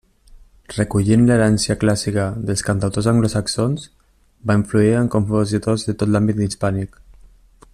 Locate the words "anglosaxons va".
3.11-4.57